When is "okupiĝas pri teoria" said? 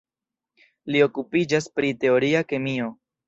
1.07-2.43